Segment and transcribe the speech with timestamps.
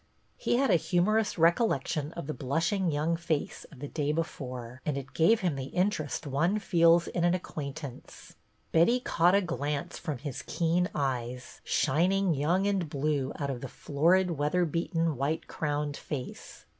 [0.35, 4.97] He had a humorous recollection of the blushing young face of the day before, and
[4.97, 8.33] it gave him the interest one feels in an acquaint ance.
[8.71, 13.67] Betty caught a glance from his keen eyes, shining young and blue out of the
[13.67, 16.65] florid, weather beaten, white crowned face.